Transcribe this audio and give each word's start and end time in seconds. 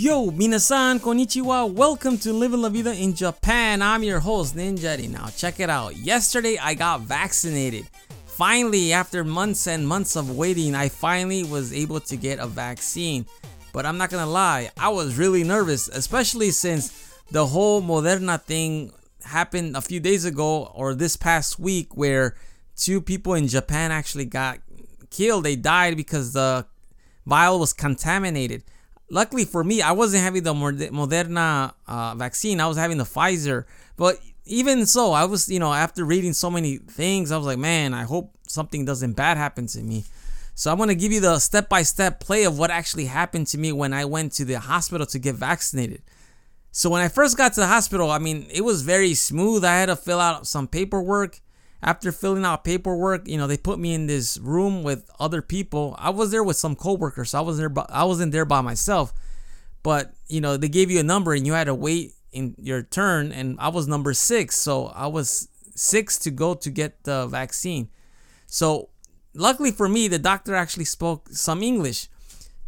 Yo, 0.00 0.30
minasan, 0.30 1.00
konnichiwa. 1.00 1.74
Welcome 1.74 2.18
to 2.18 2.32
Living 2.32 2.62
La 2.62 2.68
Vida 2.68 2.94
in 2.94 3.12
Japan. 3.12 3.82
I'm 3.82 4.04
your 4.04 4.20
host, 4.20 4.54
Ninja. 4.54 4.96
Now, 5.08 5.26
check 5.26 5.58
it 5.58 5.68
out. 5.68 5.96
Yesterday, 5.96 6.56
I 6.56 6.74
got 6.74 7.00
vaccinated. 7.00 7.84
Finally, 8.26 8.92
after 8.92 9.24
months 9.24 9.66
and 9.66 9.88
months 9.88 10.14
of 10.14 10.36
waiting, 10.36 10.76
I 10.76 10.88
finally 10.88 11.42
was 11.42 11.72
able 11.72 11.98
to 11.98 12.16
get 12.16 12.38
a 12.38 12.46
vaccine. 12.46 13.26
But 13.72 13.86
I'm 13.86 13.98
not 13.98 14.10
gonna 14.10 14.30
lie, 14.30 14.70
I 14.78 14.90
was 14.90 15.18
really 15.18 15.42
nervous, 15.42 15.88
especially 15.88 16.52
since 16.52 17.12
the 17.32 17.44
whole 17.46 17.82
Moderna 17.82 18.40
thing 18.40 18.92
happened 19.24 19.76
a 19.76 19.80
few 19.80 19.98
days 19.98 20.24
ago 20.24 20.70
or 20.76 20.94
this 20.94 21.16
past 21.16 21.58
week 21.58 21.96
where 21.96 22.36
two 22.76 23.00
people 23.00 23.34
in 23.34 23.48
Japan 23.48 23.90
actually 23.90 24.26
got 24.26 24.60
killed. 25.10 25.42
They 25.42 25.56
died 25.56 25.96
because 25.96 26.34
the 26.34 26.66
vial 27.26 27.58
was 27.58 27.72
contaminated 27.72 28.62
luckily 29.10 29.44
for 29.44 29.64
me, 29.64 29.82
I 29.82 29.92
wasn't 29.92 30.22
having 30.22 30.42
the 30.42 30.54
Moderna 30.54 31.74
uh, 31.86 32.14
vaccine. 32.14 32.60
I 32.60 32.66
was 32.66 32.76
having 32.76 32.98
the 32.98 33.04
Pfizer. 33.04 33.64
But 33.96 34.18
even 34.44 34.86
so, 34.86 35.12
I 35.12 35.24
was, 35.24 35.48
you 35.48 35.58
know, 35.58 35.72
after 35.72 36.04
reading 36.04 36.32
so 36.32 36.50
many 36.50 36.78
things, 36.78 37.32
I 37.32 37.36
was 37.36 37.46
like, 37.46 37.58
man, 37.58 37.94
I 37.94 38.04
hope 38.04 38.34
something 38.46 38.84
doesn't 38.84 39.12
bad 39.12 39.36
happen 39.36 39.66
to 39.68 39.82
me. 39.82 40.04
So 40.54 40.72
I'm 40.72 40.78
gonna 40.78 40.94
give 40.94 41.12
you 41.12 41.20
the 41.20 41.38
step-by-step 41.38 42.18
play 42.18 42.44
of 42.44 42.58
what 42.58 42.70
actually 42.70 43.04
happened 43.04 43.46
to 43.48 43.58
me 43.58 43.70
when 43.70 43.92
I 43.92 44.04
went 44.04 44.32
to 44.34 44.44
the 44.44 44.58
hospital 44.58 45.06
to 45.06 45.18
get 45.18 45.36
vaccinated. 45.36 46.02
So 46.72 46.90
when 46.90 47.00
I 47.00 47.08
first 47.08 47.36
got 47.36 47.52
to 47.54 47.60
the 47.60 47.66
hospital, 47.66 48.10
I 48.10 48.18
mean, 48.18 48.46
it 48.52 48.62
was 48.62 48.82
very 48.82 49.14
smooth. 49.14 49.64
I 49.64 49.78
had 49.78 49.86
to 49.86 49.96
fill 49.96 50.20
out 50.20 50.46
some 50.46 50.66
paperwork 50.66 51.40
after 51.82 52.10
filling 52.10 52.44
out 52.44 52.64
paperwork, 52.64 53.28
you 53.28 53.38
know, 53.38 53.46
they 53.46 53.56
put 53.56 53.78
me 53.78 53.94
in 53.94 54.06
this 54.06 54.38
room 54.38 54.82
with 54.82 55.08
other 55.20 55.42
people. 55.42 55.94
I 55.98 56.10
was 56.10 56.30
there 56.30 56.42
with 56.42 56.56
some 56.56 56.74
coworkers. 56.74 57.30
So 57.30 57.38
I 57.38 57.42
was 57.42 57.58
there, 57.58 57.72
I 57.88 58.04
wasn't 58.04 58.32
there 58.32 58.44
by 58.44 58.60
myself. 58.60 59.12
But 59.82 60.12
you 60.26 60.40
know, 60.40 60.56
they 60.56 60.68
gave 60.68 60.90
you 60.90 61.00
a 61.00 61.04
number 61.04 61.34
and 61.34 61.46
you 61.46 61.52
had 61.52 61.64
to 61.64 61.74
wait 61.74 62.14
in 62.32 62.54
your 62.58 62.82
turn. 62.82 63.32
And 63.32 63.58
I 63.60 63.68
was 63.68 63.86
number 63.86 64.12
six, 64.12 64.56
so 64.56 64.86
I 64.86 65.06
was 65.06 65.48
six 65.74 66.18
to 66.20 66.30
go 66.30 66.54
to 66.54 66.70
get 66.70 67.04
the 67.04 67.26
vaccine. 67.26 67.88
So 68.46 68.88
luckily 69.34 69.70
for 69.70 69.88
me, 69.88 70.08
the 70.08 70.18
doctor 70.18 70.54
actually 70.54 70.84
spoke 70.84 71.28
some 71.30 71.62
English. 71.62 72.08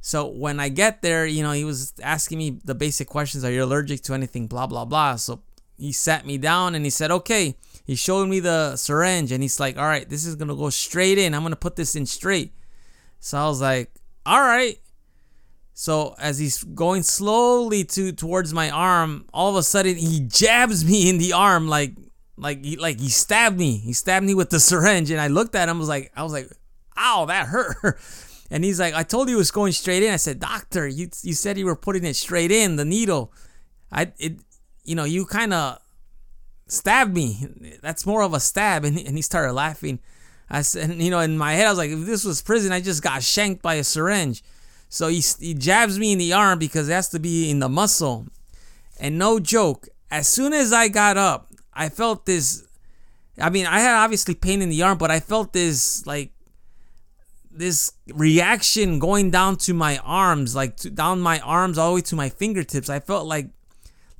So 0.01 0.29
when 0.29 0.61
I 0.61 0.69
get 0.69 1.03
there, 1.03 1.27
you 1.27 1.43
know, 1.43 1.53
he 1.53 1.65
was 1.65 1.93
asking 2.03 2.39
me 2.39 2.61
the 2.65 2.75
basic 2.75 3.09
questions: 3.09 3.45
Are 3.45 3.51
you 3.51 3.65
allergic 3.65 4.03
to 4.03 4.15
anything? 4.15 4.47
Blah 4.47 4.67
blah 4.69 4.85
blah. 4.85 5.17
So 5.17 5.43
he 5.77 5.93
sat 5.93 6.25
me 6.25 6.39
down 6.39 6.75
and 6.75 6.85
he 6.85 6.91
said, 6.91 7.11
"Okay." 7.11 7.57
He 7.91 7.97
showed 7.97 8.29
me 8.29 8.39
the 8.39 8.77
syringe 8.77 9.33
and 9.33 9.43
he's 9.43 9.59
like, 9.59 9.77
all 9.77 9.85
right, 9.85 10.09
this 10.09 10.25
is 10.25 10.37
gonna 10.37 10.55
go 10.55 10.71
straight 10.71 11.19
in. 11.19 11.35
I'm 11.35 11.43
gonna 11.43 11.57
put 11.57 11.75
this 11.75 11.97
in 11.97 12.07
straight. 12.07 12.53
So 13.19 13.37
I 13.37 13.49
was 13.49 13.61
like, 13.61 13.91
all 14.25 14.41
right. 14.41 14.79
So 15.75 16.15
as 16.21 16.39
he's 16.39 16.63
going 16.63 17.03
slowly 17.03 17.83
to 17.83 18.13
towards 18.13 18.55
my 18.55 18.71
arm, 18.71 19.25
all 19.35 19.51
of 19.51 19.57
a 19.57 19.65
sudden 19.65 19.97
he 19.97 20.21
jabs 20.21 20.85
me 20.85 21.11
in 21.11 21.19
the 21.19 21.33
arm 21.33 21.67
like 21.67 21.95
like 22.37 22.65
he 22.65 22.77
like 22.77 23.01
he 23.01 23.09
stabbed 23.09 23.59
me. 23.59 23.79
He 23.79 23.93
stabbed 23.93 24.25
me 24.25 24.35
with 24.35 24.51
the 24.51 24.61
syringe 24.61 25.11
and 25.11 25.21
I 25.21 25.27
looked 25.27 25.57
at 25.57 25.69
him 25.69 25.81
was 25.81 25.89
like 25.89 26.13
I 26.15 26.23
was 26.23 26.33
like, 26.33 26.49
"Ow, 26.97 27.25
that 27.25 27.49
hurt." 27.49 27.99
And 28.53 28.65
he's 28.65 28.79
like, 28.79 28.95
"I 28.95 29.03
told 29.03 29.29
you 29.29 29.35
it 29.35 29.39
was 29.39 29.51
going 29.51 29.73
straight 29.73 30.05
in." 30.05 30.13
I 30.13 30.17
said, 30.17 30.39
"Doctor, 30.39 30.87
you 30.87 31.09
you 31.23 31.35
said 31.35 31.59
you 31.59 31.67
were 31.67 31.77
putting 31.77 32.05
it 32.05 32.15
straight 32.15 32.53
in 32.53 32.77
the 32.77 32.85
needle." 32.85 33.33
I 33.91 34.13
it 34.19 34.39
you 34.85 34.95
know, 34.95 35.05
you 35.05 35.27
kind 35.27 35.53
of 35.53 35.79
stabbed 36.71 37.15
me. 37.15 37.79
That's 37.83 38.07
more 38.07 38.23
of 38.23 38.35
a 38.35 38.41
stab. 38.41 38.85
And, 38.85 38.99
and 38.99 39.17
he 39.17 39.23
started 39.23 39.53
laughing. 39.53 39.99
I 40.49 40.63
said, 40.63 40.95
you 40.95 41.11
know, 41.11 41.21
in 41.21 41.39
my 41.39 41.53
head, 41.53 41.67
I 41.67 41.71
was 41.71 41.79
like, 41.79 41.91
if 41.91 42.07
this 42.07 42.25
was 42.25 42.43
prison, 42.43 42.73
I 42.73 42.81
just 42.81 43.03
got 43.03 43.23
shanked 43.23 43.63
by 43.63 43.75
a 43.75 43.85
syringe. 43.85 44.43
So 44.89 45.09
he, 45.09 45.23
he 45.39 45.55
jabs 45.55 45.99
me 45.99 46.13
in 46.13 46.19
the 46.19 46.33
arm 46.33 46.59
because 46.59 46.89
it 46.89 46.93
has 46.93 47.09
to 47.11 47.21
be 47.21 47.51
in 47.51 47.61
the 47.61 47.69
muscle. 47.69 48.27
And 48.99 49.19
no 49.19 49.39
joke, 49.39 49.89
as 50.11 50.27
soon 50.27 50.53
as 50.53 50.73
I 50.73 50.89
got 50.89 51.17
up, 51.17 51.53
I 51.73 51.89
felt 51.89 52.27
this. 52.27 52.67
I 53.41 53.49
mean, 53.49 53.67
I 53.67 53.81
had 53.81 53.95
obviously 53.95 54.35
pain 54.35 54.61
in 54.61 54.69
the 54.69 54.83
arm, 54.83 54.99
but 54.99 55.11
I 55.11 55.21
felt 55.21 55.53
this 55.53 56.05
like 56.07 56.33
this 57.51 57.93
reaction 58.13 58.99
going 58.99 59.31
down 59.31 59.57
to 59.57 59.75
my 59.75 59.99
arms, 59.99 60.55
like 60.55 60.77
to, 60.79 60.91
down 60.91 61.21
my 61.21 61.39
arms 61.41 61.79
all 61.79 61.91
the 61.91 61.95
way 61.97 62.01
to 62.03 62.17
my 62.17 62.29
fingertips. 62.29 62.91
I 62.91 63.01
felt 63.01 63.27
like 63.27 63.51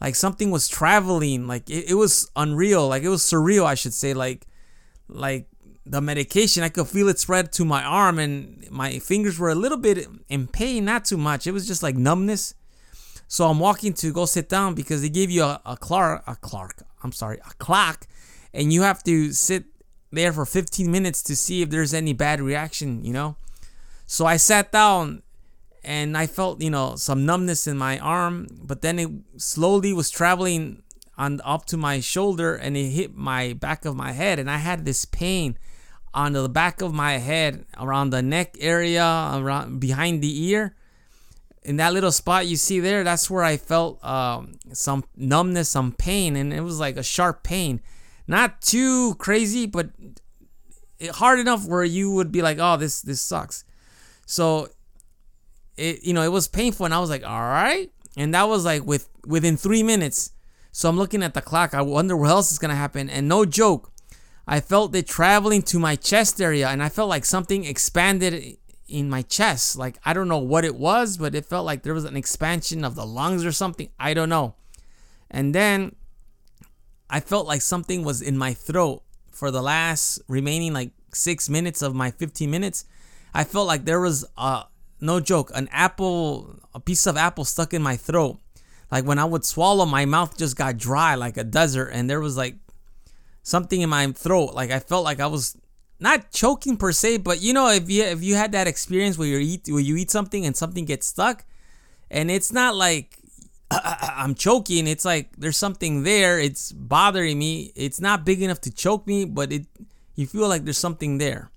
like 0.01 0.15
something 0.15 0.51
was 0.51 0.69
traveling 0.69 1.47
like 1.47 1.69
it, 1.69 1.91
it 1.91 1.95
was 1.95 2.31
unreal 2.37 2.89
like 2.89 3.03
it 3.03 3.09
was 3.09 3.23
surreal 3.23 3.65
i 3.65 3.75
should 3.75 3.95
say 3.95 4.15
like 4.15 4.47
like 5.09 5.47
the 5.85 6.01
medication 6.01 6.63
i 6.63 6.69
could 6.69 6.87
feel 6.87 7.09
it 7.09 7.19
spread 7.19 7.53
to 7.53 7.65
my 7.65 7.83
arm 7.83 8.19
and 8.19 8.69
my 8.71 8.99
fingers 8.99 9.39
were 9.39 9.51
a 9.51 9.55
little 9.55 9.79
bit 9.79 10.07
in 10.29 10.47
pain 10.47 10.85
not 10.85 11.05
too 11.05 11.19
much 11.19 11.47
it 11.47 11.53
was 11.53 11.67
just 11.67 11.83
like 11.83 11.97
numbness. 11.97 12.55
So 13.29 13.47
i'm 13.47 13.61
walking 13.61 13.93
to 13.95 14.13
go 14.13 14.27
sit 14.27 14.49
down 14.49 14.75
because 14.75 15.03
they 15.03 15.09
give 15.09 15.31
you 15.31 15.45
a, 15.45 15.61
a 15.65 15.77
clark 15.77 16.23
a 16.27 16.37
clark 16.37 16.83
i'm 17.03 17.13
sorry 17.13 17.39
a 17.39 17.55
clock 17.55 18.07
and 18.53 18.73
you 18.73 18.83
have 18.83 19.03
to 19.05 19.33
sit 19.33 19.65
there 20.11 20.33
for 20.33 20.45
15 20.45 20.91
minutes 20.91 21.23
to 21.23 21.37
see 21.37 21.63
if 21.63 21.71
there's 21.71 21.95
any 21.95 22.13
bad 22.13 22.41
reaction 22.41 23.05
you 23.05 23.13
know? 23.13 23.37
So 24.07 24.27
i 24.27 24.37
sat 24.37 24.73
down 24.73 25.23
and 25.83 26.17
I 26.17 26.27
felt 26.27 26.63
you 26.63 26.71
know 26.71 26.97
some 26.97 27.27
numbness 27.27 27.67
in 27.67 27.79
my 27.79 27.99
arm, 27.99 28.49
but 28.63 28.83
then 28.83 28.99
it 28.99 29.11
slowly 29.37 29.93
was 29.93 30.11
traveling 30.11 30.83
on 31.17 31.41
up 31.45 31.67
to 31.67 31.77
my 31.77 32.01
shoulder 32.01 32.55
and 32.55 32.77
it 32.77 32.89
hit 32.89 33.15
my 33.15 33.53
back 33.53 33.85
of 33.85 33.97
my 33.97 34.13
head, 34.13 34.39
and 34.39 34.51
I 34.51 34.59
had 34.59 34.85
this 34.85 35.05
pain 35.05 35.59
on 36.13 36.33
the 36.33 36.49
back 36.49 36.81
of 36.81 36.93
my 36.93 37.19
head 37.19 37.65
around 37.79 38.11
the 38.11 38.23
neck 38.23 38.57
area, 38.59 39.31
around 39.35 39.79
behind 39.81 40.23
the 40.23 40.45
ear. 40.49 40.75
In 41.63 41.77
that 41.77 41.93
little 41.93 42.11
spot 42.11 42.47
you 42.47 42.57
see 42.57 42.81
there, 42.81 43.05
that's 43.05 43.29
where 43.31 43.45
I 43.45 43.59
felt 43.59 44.03
um, 44.05 44.55
some 44.73 45.05
numbness, 45.15 45.69
some 45.69 45.93
pain, 45.93 46.35
and 46.35 46.53
it 46.53 46.63
was 46.63 46.81
like 46.81 46.97
a 46.97 47.03
sharp 47.03 47.43
pain. 47.43 47.81
Not 48.27 48.63
too 48.63 49.15
crazy, 49.17 49.67
but 49.67 49.91
hard 51.13 51.39
enough 51.39 51.67
where 51.67 51.85
you 51.85 52.13
would 52.13 52.33
be 52.33 52.43
like, 52.43 52.59
"Oh, 52.59 52.77
this 52.77 53.03
this 53.03 53.21
sucks." 53.21 53.65
So 54.27 54.69
it 55.77 56.03
you 56.03 56.13
know 56.13 56.23
it 56.23 56.33
was 56.33 56.49
painful 56.49 56.85
and 56.85 56.95
i 56.95 56.99
was 56.99 57.11
like 57.11 57.27
all 57.27 57.41
right. 57.41 57.91
And 58.17 58.35
that 58.35 58.49
was 58.49 58.65
like 58.65 58.85
with 58.85 59.09
within 59.27 59.57
three 59.57 59.83
minutes. 59.83 60.33
So 60.73 60.89
i'm 60.89 60.97
looking 60.97 61.23
at 61.23 61.35
the 61.35 61.41
clock. 61.41 61.75
I 61.75 61.83
wonder 61.83 62.17
what 62.17 62.31
else 62.31 62.53
is 62.53 62.59
gonna 62.59 62.77
happen. 62.77 63.09
And 63.11 63.29
no 63.29 63.45
joke 63.45 63.93
i 64.47 64.59
felt 64.59 64.95
it 64.97 65.07
traveling 65.07 65.63
to 65.63 65.79
my 65.79 65.95
chest 65.95 66.41
area 66.41 66.69
and 66.69 66.83
i 66.83 66.89
felt 66.89 67.09
like 67.09 67.25
something 67.25 67.65
expanded 67.65 68.57
in 68.89 69.09
my 69.09 69.23
chest. 69.23 69.77
Like 69.77 69.99
i 70.05 70.13
don't 70.13 70.29
know 70.29 70.39
what 70.39 70.65
it 70.65 70.75
was 70.75 71.17
but 71.17 71.35
it 71.35 71.47
felt 71.47 71.67
like 71.67 71.83
there 71.83 71.95
was 71.95 72.05
an 72.05 72.17
expansion 72.17 72.85
of 72.85 72.95
the 72.95 73.07
lungs 73.07 73.45
or 73.45 73.53
something. 73.53 73.91
I 73.99 74.15
don't 74.15 74.29
know. 74.29 74.55
And 75.31 75.55
then 75.55 75.95
i 77.09 77.21
felt 77.21 77.47
like 77.47 77.63
something 77.63 78.05
was 78.05 78.23
in 78.23 78.37
my 78.37 78.55
throat 78.55 79.03
for 79.31 79.51
the 79.51 79.63
last 79.63 80.21
remaining 80.29 80.73
like 80.73 80.91
six 81.15 81.49
minutes 81.49 81.83
of 81.83 81.95
my 81.95 82.11
15 82.11 82.51
minutes. 82.51 82.85
I 83.33 83.45
felt 83.45 83.67
like 83.67 83.85
there 83.85 84.01
was 84.01 84.25
a 84.37 84.65
no 85.01 85.21
joke, 85.21 85.51
an 85.55 85.69
apple, 85.73 86.59
a 86.75 86.81
piece 86.81 87.07
of 87.07 87.17
apple 87.17 87.45
stuck 87.45 87.75
in 87.75 87.83
my 87.83 87.97
throat. 87.97 88.39
Like 88.91 89.05
when 89.05 89.19
I 89.19 89.25
would 89.25 89.45
swallow, 89.45 89.87
my 89.87 90.05
mouth 90.05 90.37
just 90.37 90.57
got 90.57 90.77
dry 90.77 91.15
like 91.15 91.37
a 91.37 91.45
desert, 91.45 91.89
and 91.89 92.11
there 92.11 92.21
was 92.21 92.37
like 92.37 92.57
something 93.43 93.81
in 93.81 93.89
my 93.89 94.11
throat. 94.13 94.55
Like 94.55 94.71
I 94.71 94.81
felt 94.81 95.05
like 95.05 95.21
I 95.21 95.27
was 95.27 95.57
not 96.01 96.31
choking 96.33 96.77
per 96.77 96.93
se, 96.93 97.19
but 97.19 97.41
you 97.41 97.53
know, 97.53 97.69
if 97.71 97.91
you 97.91 98.03
if 98.03 98.23
you 98.23 98.35
had 98.35 98.53
that 98.53 98.67
experience 98.67 99.17
where 99.17 99.29
you 99.29 99.39
eat 99.39 99.69
where 99.69 99.81
you 99.81 99.97
eat 99.97 100.11
something 100.11 100.45
and 100.45 100.57
something 100.57 100.85
gets 100.85 101.07
stuck, 101.07 101.45
and 102.11 102.31
it's 102.31 102.53
not 102.53 102.75
like 102.75 103.17
I'm 103.71 104.35
choking. 104.35 104.87
It's 104.87 105.05
like 105.05 105.31
there's 105.37 105.57
something 105.57 106.03
there. 106.03 106.41
It's 106.41 106.73
bothering 106.73 107.39
me. 107.39 107.73
It's 107.77 108.01
not 108.01 108.25
big 108.25 108.43
enough 108.43 108.61
to 108.63 108.73
choke 108.73 109.07
me, 109.07 109.25
but 109.25 109.53
it 109.53 109.67
you 110.17 110.27
feel 110.27 110.49
like 110.49 110.65
there's 110.65 110.79
something 110.79 111.19
there. 111.19 111.51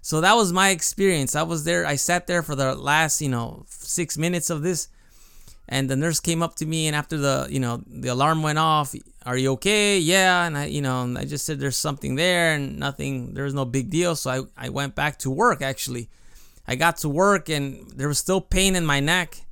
So 0.00 0.20
that 0.20 0.34
was 0.34 0.52
my 0.52 0.70
experience. 0.70 1.34
I 1.34 1.42
was 1.42 1.64
there. 1.64 1.84
I 1.84 1.96
sat 1.96 2.26
there 2.26 2.42
for 2.42 2.54
the 2.54 2.74
last, 2.74 3.20
you 3.20 3.28
know, 3.28 3.64
six 3.68 4.16
minutes 4.16 4.48
of 4.50 4.62
this, 4.62 4.88
and 5.68 5.90
the 5.90 5.96
nurse 5.96 6.20
came 6.20 6.42
up 6.42 6.54
to 6.56 6.66
me, 6.66 6.86
and 6.86 6.96
after 6.96 7.16
the, 7.18 7.46
you 7.50 7.60
know, 7.60 7.82
the 7.86 8.08
alarm 8.08 8.42
went 8.42 8.58
off. 8.58 8.94
Are 9.26 9.36
you 9.36 9.52
okay? 9.52 9.98
Yeah, 9.98 10.46
and 10.46 10.56
I, 10.56 10.64
you 10.66 10.80
know, 10.80 11.14
I 11.18 11.26
just 11.26 11.44
said 11.44 11.60
there's 11.60 11.76
something 11.76 12.14
there, 12.14 12.54
and 12.54 12.78
nothing. 12.78 13.34
There 13.34 13.44
was 13.44 13.54
no 13.54 13.66
big 13.66 13.90
deal. 13.90 14.16
So 14.16 14.30
I, 14.56 14.66
I 14.66 14.68
went 14.70 14.94
back 14.94 15.18
to 15.18 15.30
work. 15.30 15.60
Actually, 15.60 16.08
I 16.66 16.76
got 16.76 16.96
to 16.98 17.08
work, 17.08 17.50
and 17.50 17.90
there 17.90 18.08
was 18.08 18.18
still 18.18 18.40
pain 18.40 18.76
in 18.76 18.86
my 18.86 19.00
neck, 19.00 19.44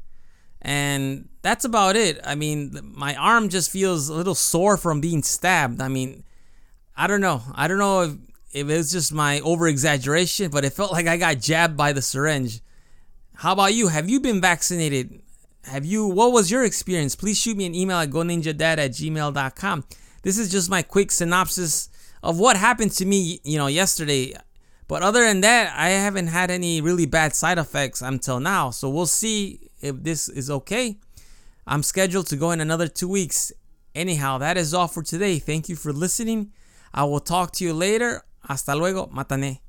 and 0.63 1.29
that's 1.43 1.67
about 1.67 1.97
it. 1.97 2.19
I 2.25 2.35
mean, 2.35 2.79
my 2.83 3.15
arm 3.17 3.51
just 3.51 3.71
feels 3.71 4.09
a 4.09 4.15
little 4.15 4.35
sore 4.35 4.79
from 4.79 5.03
being 5.03 5.23
stabbed. 5.23 5.83
I 5.83 5.89
mean, 5.89 6.25
I 6.97 7.07
don't 7.07 7.21
know. 7.21 7.43
I 7.55 7.69
don't 7.69 7.79
know 7.79 8.03
if 8.03 8.13
it 8.57 8.65
was 8.65 8.91
just 8.91 9.13
my 9.13 9.41
over 9.41 9.69
exaggeration, 9.69 10.51
but 10.51 10.65
it 10.65 10.73
felt 10.73 10.91
like 10.91 11.07
I 11.07 11.19
got 11.19 11.41
jabbed 11.41 11.77
by 11.77 11.93
the 11.93 12.01
syringe. 12.01 12.63
How 13.35 13.53
about 13.53 13.75
you? 13.75 13.89
Have 13.89 14.09
you 14.09 14.19
been 14.19 14.41
vaccinated? 14.41 15.21
Have 15.65 15.85
you, 15.85 16.07
what 16.07 16.33
was 16.33 16.51
your 16.51 16.65
experience? 16.65 17.15
Please 17.15 17.37
shoot 17.39 17.55
me 17.55 17.67
an 17.67 17.75
email 17.75 17.99
at 17.99 18.09
goninjadad 18.09 18.79
at 18.79 18.93
gmail.com. 18.93 19.85
This 20.23 20.39
is 20.39 20.51
just 20.51 20.71
my 20.71 20.81
quick 20.81 21.11
synopsis 21.11 21.91
of 22.23 22.39
what 22.39 22.57
happened 22.57 22.93
to 22.93 23.05
me, 23.05 23.41
you 23.45 23.59
know, 23.59 23.67
yesterday. 23.67 24.33
But 24.89 25.03
other 25.03 25.21
than 25.27 25.43
that, 25.43 25.75
I 25.77 25.91
haven't 25.91 26.29
had 26.29 26.51
any 26.51 26.81
really 26.81 27.05
bad 27.05 27.35
side 27.35 27.59
effects 27.59 28.01
until 28.01 28.41
now. 28.41 28.71
So 28.71 28.89
we'll 28.89 29.05
see 29.05 29.69
if 29.83 30.03
this 30.03 30.31
is 30.31 30.51
okay. 30.51 30.97
I'm 31.67 31.83
scheduled 31.83 32.29
to 32.29 32.37
go 32.37 32.53
in 32.53 32.63
another 32.63 32.89
two 32.89 33.09
weeks. 33.09 33.53
Anyhow, 33.95 34.39
that 34.39 34.57
is 34.57 34.73
all 34.73 34.89
for 34.89 35.03
today. 35.03 35.39
Thank 35.39 35.69
you 35.69 35.77
for 35.77 35.93
listening. 35.93 36.53
I 36.95 37.05
will 37.05 37.21
talk 37.21 37.53
to 37.53 37.65
you 37.65 37.75
later. 37.75 38.23
Hasta 38.47 38.75
luego. 38.75 39.09
Matane. 39.09 39.66